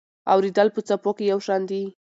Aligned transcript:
اورېدل 0.33 0.67
په 0.75 0.81
څپو 0.87 1.11
کې 1.17 1.25
یو 1.31 1.39
شان 1.45 1.61
دي. 1.69 1.83